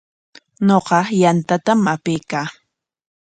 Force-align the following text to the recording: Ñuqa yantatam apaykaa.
Ñuqa 0.67 0.99
yantatam 1.21 1.79
apaykaa. 1.93 2.47